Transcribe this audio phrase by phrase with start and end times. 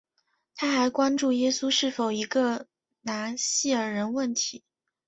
[0.55, 2.65] 它还关注耶稣是否是一个
[3.01, 4.63] 拿细耳人问题。